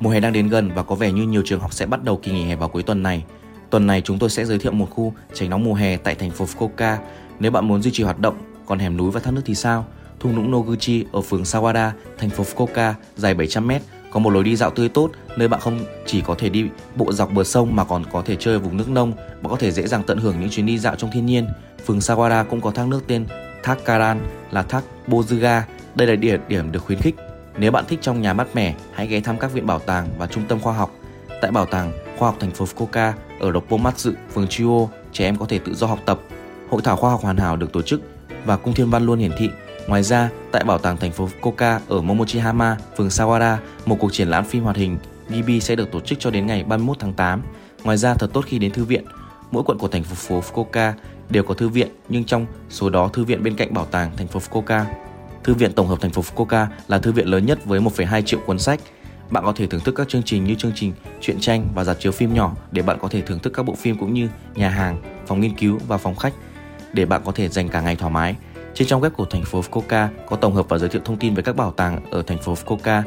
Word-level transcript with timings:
Mùa 0.00 0.10
hè 0.10 0.20
đang 0.20 0.32
đến 0.32 0.48
gần 0.48 0.70
và 0.74 0.82
có 0.82 0.94
vẻ 0.94 1.12
như 1.12 1.22
nhiều 1.22 1.42
trường 1.44 1.60
học 1.60 1.72
sẽ 1.72 1.86
bắt 1.86 2.04
đầu 2.04 2.16
kỳ 2.16 2.32
nghỉ 2.32 2.44
hè 2.44 2.56
vào 2.56 2.68
cuối 2.68 2.82
tuần 2.82 3.02
này. 3.02 3.24
Tuần 3.70 3.86
này 3.86 4.00
chúng 4.00 4.18
tôi 4.18 4.30
sẽ 4.30 4.44
giới 4.44 4.58
thiệu 4.58 4.72
một 4.72 4.86
khu 4.90 5.14
tránh 5.34 5.50
nóng 5.50 5.64
mùa 5.64 5.74
hè 5.74 5.96
tại 5.96 6.14
thành 6.14 6.30
phố 6.30 6.44
Fukuoka. 6.44 6.96
Nếu 7.40 7.50
bạn 7.50 7.68
muốn 7.68 7.82
duy 7.82 7.90
trì 7.90 8.02
hoạt 8.02 8.18
động, 8.18 8.38
còn 8.66 8.78
hẻm 8.78 8.96
núi 8.96 9.10
và 9.10 9.20
thác 9.20 9.34
nước 9.34 9.42
thì 9.44 9.54
sao? 9.54 9.86
Thung 10.20 10.36
lũng 10.36 10.50
Noguchi 10.50 11.04
ở 11.12 11.20
phường 11.20 11.42
Sawada, 11.42 11.90
thành 12.18 12.30
phố 12.30 12.44
Fukuoka, 12.44 12.92
dài 13.16 13.34
700m, 13.34 13.80
có 14.10 14.20
một 14.20 14.30
lối 14.30 14.44
đi 14.44 14.56
dạo 14.56 14.70
tươi 14.70 14.88
tốt 14.88 15.10
nơi 15.36 15.48
bạn 15.48 15.60
không 15.60 15.80
chỉ 16.06 16.20
có 16.20 16.34
thể 16.34 16.48
đi 16.48 16.64
bộ 16.96 17.12
dọc 17.12 17.32
bờ 17.32 17.44
sông 17.44 17.76
mà 17.76 17.84
còn 17.84 18.04
có 18.12 18.22
thể 18.22 18.36
chơi 18.36 18.54
ở 18.54 18.60
vùng 18.60 18.76
nước 18.76 18.88
nông. 18.88 19.12
Bạn 19.12 19.50
có 19.50 19.56
thể 19.56 19.70
dễ 19.70 19.86
dàng 19.86 20.02
tận 20.06 20.18
hưởng 20.18 20.40
những 20.40 20.50
chuyến 20.50 20.66
đi 20.66 20.78
dạo 20.78 20.96
trong 20.96 21.10
thiên 21.12 21.26
nhiên. 21.26 21.48
Phường 21.86 21.98
Sawada 21.98 22.44
cũng 22.44 22.60
có 22.60 22.70
thác 22.70 22.86
nước 22.88 23.00
tên 23.06 23.26
thác 23.62 23.84
Karan 23.84 24.20
là 24.50 24.62
thác 24.62 24.84
Bozuga. 25.08 25.60
Đây 25.94 26.08
là 26.08 26.14
địa 26.14 26.38
điểm 26.48 26.72
được 26.72 26.80
khuyến 26.80 26.98
khích 26.98 27.14
nếu 27.58 27.72
bạn 27.72 27.84
thích 27.88 27.98
trong 28.02 28.22
nhà 28.22 28.32
mát 28.32 28.48
mẻ, 28.54 28.74
hãy 28.92 29.06
ghé 29.06 29.20
thăm 29.20 29.38
các 29.38 29.52
viện 29.52 29.66
bảo 29.66 29.78
tàng 29.78 30.08
và 30.18 30.26
trung 30.26 30.44
tâm 30.48 30.60
khoa 30.60 30.72
học. 30.72 30.90
Tại 31.42 31.50
bảo 31.50 31.66
tàng 31.66 31.92
khoa 32.18 32.28
học 32.28 32.36
thành 32.40 32.50
phố 32.50 32.64
Fukuoka 32.64 33.12
ở 33.40 33.52
Roppomatsu, 33.52 34.12
phường 34.34 34.46
Chuo 34.48 34.88
trẻ 35.12 35.24
em 35.24 35.36
có 35.36 35.46
thể 35.46 35.58
tự 35.58 35.74
do 35.74 35.86
học 35.86 35.98
tập. 36.04 36.20
Hội 36.70 36.80
thảo 36.84 36.96
khoa 36.96 37.10
học 37.10 37.20
hoàn 37.22 37.36
hảo 37.36 37.56
được 37.56 37.72
tổ 37.72 37.82
chức 37.82 38.00
và 38.44 38.56
cung 38.56 38.74
thiên 38.74 38.90
văn 38.90 39.06
luôn 39.06 39.18
hiển 39.18 39.32
thị. 39.38 39.50
Ngoài 39.86 40.02
ra, 40.02 40.30
tại 40.52 40.64
bảo 40.64 40.78
tàng 40.78 40.96
thành 40.96 41.12
phố 41.12 41.28
Fukuoka 41.40 41.78
ở 41.88 42.00
Momochihama, 42.00 42.76
phường 42.96 43.08
Sawada, 43.08 43.56
một 43.86 43.96
cuộc 44.00 44.12
triển 44.12 44.28
lãm 44.28 44.44
phim 44.44 44.62
hoạt 44.62 44.76
hình 44.76 44.98
Ghibli 45.28 45.60
sẽ 45.60 45.76
được 45.76 45.92
tổ 45.92 46.00
chức 46.00 46.20
cho 46.20 46.30
đến 46.30 46.46
ngày 46.46 46.64
31 46.64 46.96
tháng 47.00 47.12
8. 47.12 47.42
Ngoài 47.84 47.96
ra, 47.96 48.14
thật 48.14 48.30
tốt 48.32 48.44
khi 48.46 48.58
đến 48.58 48.70
thư 48.70 48.84
viện. 48.84 49.04
Mỗi 49.50 49.62
quận 49.66 49.78
của 49.78 49.88
thành 49.88 50.04
phố 50.04 50.40
Fukuoka 50.40 50.92
đều 51.30 51.42
có 51.42 51.54
thư 51.54 51.68
viện, 51.68 51.88
nhưng 52.08 52.24
trong 52.24 52.46
số 52.70 52.90
đó 52.90 53.08
thư 53.08 53.24
viện 53.24 53.42
bên 53.42 53.56
cạnh 53.56 53.74
bảo 53.74 53.84
tàng 53.84 54.10
thành 54.16 54.26
phố 54.26 54.40
Fukuoka 54.40 54.84
Thư 55.50 55.54
viện 55.54 55.72
tổng 55.72 55.86
hợp 55.86 56.00
thành 56.00 56.10
phố 56.10 56.22
Fukuoka 56.22 56.66
là 56.88 56.98
thư 56.98 57.12
viện 57.12 57.26
lớn 57.26 57.46
nhất 57.46 57.64
với 57.64 57.80
1,2 57.80 58.22
triệu 58.22 58.40
cuốn 58.46 58.58
sách. 58.58 58.80
Bạn 59.30 59.44
có 59.44 59.52
thể 59.52 59.66
thưởng 59.66 59.80
thức 59.80 59.94
các 59.94 60.08
chương 60.08 60.22
trình 60.22 60.44
như 60.44 60.54
chương 60.54 60.72
trình 60.74 60.92
truyện 61.20 61.40
tranh 61.40 61.68
và 61.74 61.84
dạp 61.84 62.00
chiếu 62.00 62.12
phim 62.12 62.34
nhỏ 62.34 62.52
để 62.70 62.82
bạn 62.82 62.98
có 63.02 63.08
thể 63.08 63.20
thưởng 63.20 63.38
thức 63.38 63.52
các 63.56 63.62
bộ 63.62 63.74
phim 63.74 63.98
cũng 63.98 64.14
như 64.14 64.28
nhà 64.54 64.68
hàng, 64.68 65.02
phòng 65.26 65.40
nghiên 65.40 65.56
cứu 65.56 65.78
và 65.88 65.98
phòng 65.98 66.16
khách 66.16 66.34
để 66.92 67.06
bạn 67.06 67.22
có 67.24 67.32
thể 67.32 67.48
dành 67.48 67.68
cả 67.68 67.80
ngày 67.80 67.96
thoải 67.96 68.12
mái. 68.12 68.36
Trên 68.74 68.88
trang 68.88 69.00
web 69.00 69.10
của 69.10 69.24
thành 69.24 69.44
phố 69.44 69.60
Fukuoka 69.60 70.08
có 70.26 70.36
tổng 70.36 70.54
hợp 70.54 70.68
và 70.68 70.78
giới 70.78 70.88
thiệu 70.88 71.02
thông 71.04 71.16
tin 71.16 71.34
về 71.34 71.42
các 71.42 71.56
bảo 71.56 71.70
tàng 71.70 72.10
ở 72.10 72.22
thành 72.22 72.38
phố 72.38 72.54
Fukuoka. 72.54 73.02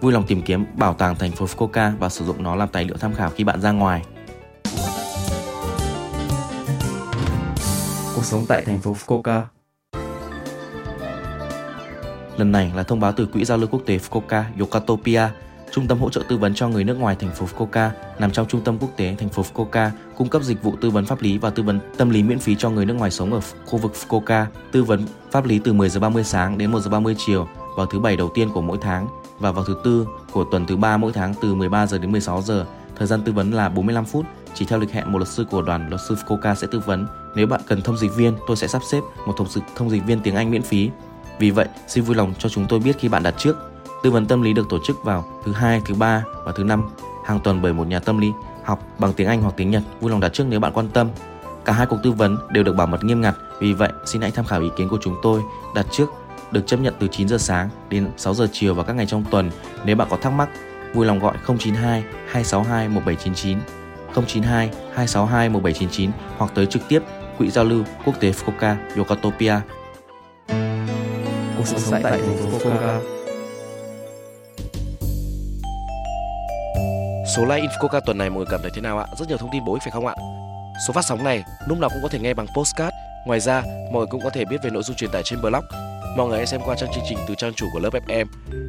Vui 0.00 0.12
lòng 0.12 0.26
tìm 0.26 0.42
kiếm 0.42 0.64
bảo 0.74 0.94
tàng 0.94 1.16
thành 1.16 1.32
phố 1.32 1.46
Fukuoka 1.46 1.92
và 1.98 2.08
sử 2.08 2.24
dụng 2.24 2.42
nó 2.42 2.54
làm 2.54 2.68
tài 2.68 2.84
liệu 2.84 2.96
tham 2.96 3.14
khảo 3.14 3.30
khi 3.30 3.44
bạn 3.44 3.60
ra 3.60 3.72
ngoài. 3.72 4.02
Cuộc 8.14 8.24
sống 8.24 8.44
tại 8.48 8.62
thành 8.66 8.78
phố 8.78 8.96
Fukuoka 9.06 9.42
Lần 12.38 12.52
này 12.52 12.72
là 12.76 12.82
thông 12.82 13.00
báo 13.00 13.12
từ 13.12 13.26
Quỹ 13.26 13.44
giao 13.44 13.58
lưu 13.58 13.68
quốc 13.70 13.82
tế 13.86 13.98
Fukuoka 13.98 14.42
Yokatopia, 14.60 15.28
trung 15.72 15.86
tâm 15.86 15.98
hỗ 15.98 16.10
trợ 16.10 16.22
tư 16.28 16.36
vấn 16.36 16.54
cho 16.54 16.68
người 16.68 16.84
nước 16.84 16.98
ngoài 16.98 17.16
thành 17.18 17.30
phố 17.30 17.46
Fukuoka 17.46 17.90
nằm 18.18 18.30
trong 18.30 18.48
trung 18.48 18.60
tâm 18.60 18.78
quốc 18.80 18.88
tế 18.96 19.14
thành 19.18 19.28
phố 19.28 19.42
Fukuoka, 19.42 19.90
cung 20.16 20.28
cấp 20.28 20.42
dịch 20.42 20.62
vụ 20.62 20.74
tư 20.80 20.90
vấn 20.90 21.04
pháp 21.04 21.22
lý 21.22 21.38
và 21.38 21.50
tư 21.50 21.62
vấn 21.62 21.80
tâm 21.96 22.10
lý 22.10 22.22
miễn 22.22 22.38
phí 22.38 22.54
cho 22.54 22.70
người 22.70 22.86
nước 22.86 22.94
ngoài 22.94 23.10
sống 23.10 23.32
ở 23.32 23.40
khu 23.66 23.78
vực 23.78 23.92
Fukuoka, 23.94 24.44
tư 24.72 24.84
vấn 24.84 25.06
pháp 25.30 25.46
lý 25.46 25.58
từ 25.58 25.72
10 25.72 25.88
giờ 25.88 26.00
30 26.00 26.24
sáng 26.24 26.58
đến 26.58 26.70
1 26.70 26.80
giờ 26.80 26.90
30 26.90 27.16
chiều 27.18 27.48
vào 27.76 27.86
thứ 27.86 27.98
bảy 27.98 28.16
đầu 28.16 28.30
tiên 28.34 28.48
của 28.54 28.60
mỗi 28.60 28.78
tháng 28.80 29.06
và 29.38 29.52
vào 29.52 29.64
thứ 29.64 29.76
tư 29.84 30.06
của 30.32 30.44
tuần 30.50 30.66
thứ 30.66 30.76
ba 30.76 30.96
mỗi 30.96 31.12
tháng 31.12 31.34
từ 31.42 31.54
13 31.54 31.86
giờ 31.86 31.98
đến 31.98 32.12
16 32.12 32.42
giờ. 32.42 32.66
Thời 32.96 33.06
gian 33.06 33.22
tư 33.22 33.32
vấn 33.32 33.50
là 33.50 33.68
45 33.68 34.04
phút, 34.04 34.26
chỉ 34.54 34.64
theo 34.64 34.78
lịch 34.78 34.92
hẹn 34.92 35.12
một 35.12 35.18
luật 35.18 35.28
sư 35.28 35.46
của 35.50 35.62
đoàn 35.62 35.88
luật 35.88 36.00
sư 36.08 36.16
Fukuoka 36.26 36.54
sẽ 36.54 36.66
tư 36.70 36.80
vấn. 36.86 37.06
Nếu 37.34 37.46
bạn 37.46 37.60
cần 37.66 37.82
thông 37.82 37.96
dịch 37.96 38.14
viên, 38.16 38.34
tôi 38.46 38.56
sẽ 38.56 38.68
sắp 38.68 38.82
xếp 38.90 39.00
một 39.26 39.34
thông 39.36 39.48
dịch 39.48 39.64
thông 39.76 39.90
dịch 39.90 40.06
viên 40.06 40.20
tiếng 40.20 40.34
Anh 40.34 40.50
miễn 40.50 40.62
phí 40.62 40.90
vì 41.38 41.50
vậy, 41.50 41.66
xin 41.86 42.04
vui 42.04 42.16
lòng 42.16 42.34
cho 42.38 42.48
chúng 42.48 42.66
tôi 42.68 42.78
biết 42.80 42.98
khi 42.98 43.08
bạn 43.08 43.22
đặt 43.22 43.34
trước. 43.38 43.56
Tư 44.02 44.10
vấn 44.10 44.26
tâm 44.26 44.42
lý 44.42 44.52
được 44.52 44.66
tổ 44.68 44.78
chức 44.84 45.04
vào 45.04 45.24
thứ 45.44 45.52
hai, 45.52 45.82
thứ 45.86 45.94
ba 45.94 46.24
và 46.44 46.52
thứ 46.56 46.64
năm 46.64 46.82
hàng 47.24 47.40
tuần 47.44 47.62
bởi 47.62 47.72
một 47.72 47.86
nhà 47.86 47.98
tâm 47.98 48.18
lý 48.18 48.32
học 48.64 48.82
bằng 48.98 49.12
tiếng 49.12 49.26
Anh 49.26 49.42
hoặc 49.42 49.54
tiếng 49.56 49.70
Nhật. 49.70 49.82
Vui 50.00 50.10
lòng 50.10 50.20
đặt 50.20 50.32
trước 50.32 50.44
nếu 50.48 50.60
bạn 50.60 50.72
quan 50.72 50.88
tâm. 50.88 51.08
Cả 51.64 51.72
hai 51.72 51.86
cuộc 51.86 51.98
tư 52.02 52.12
vấn 52.12 52.36
đều 52.50 52.64
được 52.64 52.76
bảo 52.76 52.86
mật 52.86 53.04
nghiêm 53.04 53.20
ngặt, 53.20 53.34
vì 53.60 53.72
vậy 53.72 53.92
xin 54.06 54.22
hãy 54.22 54.30
tham 54.30 54.44
khảo 54.44 54.60
ý 54.60 54.68
kiến 54.76 54.88
của 54.88 54.98
chúng 55.00 55.16
tôi. 55.22 55.42
Đặt 55.74 55.86
trước 55.90 56.10
được 56.50 56.66
chấp 56.66 56.80
nhận 56.80 56.94
từ 56.98 57.08
9 57.08 57.28
giờ 57.28 57.38
sáng 57.38 57.68
đến 57.88 58.10
6 58.16 58.34
giờ 58.34 58.48
chiều 58.52 58.74
vào 58.74 58.84
các 58.84 58.92
ngày 58.92 59.06
trong 59.06 59.24
tuần. 59.30 59.50
Nếu 59.84 59.96
bạn 59.96 60.08
có 60.10 60.16
thắc 60.16 60.32
mắc, 60.32 60.48
vui 60.94 61.06
lòng 61.06 61.18
gọi 61.18 61.34
092 61.46 62.04
262 62.26 62.88
1799 62.88 63.58
092 64.26 64.70
262 64.94 65.48
1799 65.48 66.10
hoặc 66.38 66.52
tới 66.54 66.66
trực 66.66 66.82
tiếp 66.88 67.02
Quỹ 67.38 67.50
giao 67.50 67.64
lưu 67.64 67.84
quốc 68.04 68.14
tế 68.20 68.30
Fukuoka 68.30 68.76
Yokotopia 68.96 69.54
cuộc 71.58 71.66
sống 71.66 72.00
tại 72.02 72.20
thành 72.20 72.36
phố 72.36 72.58
Fukuoka. 72.58 73.00
Số 77.36 77.44
like 77.44 77.66
Infoca 77.66 78.00
tuần 78.06 78.18
này 78.18 78.30
mọi 78.30 78.36
người 78.36 78.46
cảm 78.50 78.60
thấy 78.62 78.70
thế 78.74 78.80
nào 78.80 78.98
ạ? 78.98 79.06
Rất 79.18 79.28
nhiều 79.28 79.38
thông 79.38 79.50
tin 79.52 79.64
bổ 79.64 79.74
ích 79.74 79.82
phải 79.82 79.90
không 79.90 80.06
ạ? 80.06 80.14
Số 80.86 80.92
phát 80.92 81.04
sóng 81.04 81.24
này 81.24 81.44
lúc 81.68 81.78
nào 81.78 81.90
cũng 81.90 82.02
có 82.02 82.08
thể 82.08 82.18
nghe 82.18 82.34
bằng 82.34 82.46
postcard. 82.56 82.94
Ngoài 83.26 83.40
ra, 83.40 83.62
mọi 83.62 83.92
người 83.92 84.06
cũng 84.10 84.20
có 84.24 84.30
thể 84.30 84.44
biết 84.44 84.56
về 84.62 84.70
nội 84.70 84.82
dung 84.82 84.96
truyền 84.96 85.10
tải 85.10 85.22
trên 85.24 85.40
blog. 85.40 85.64
Mọi 86.16 86.28
người 86.28 86.36
hãy 86.36 86.46
xem 86.46 86.60
qua 86.64 86.76
trang 86.76 86.90
chương 86.94 87.04
trình 87.08 87.18
từ 87.28 87.34
trang 87.34 87.54
chủ 87.54 87.66
của 87.72 87.78
lớp 87.78 87.90
FM. 88.06 88.26